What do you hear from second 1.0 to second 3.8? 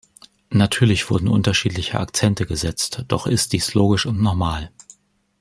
wurden unterschiedliche Akzente gesetzt, doch ist dies